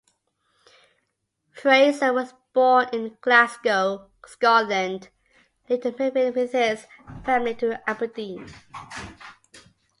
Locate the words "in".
2.91-3.19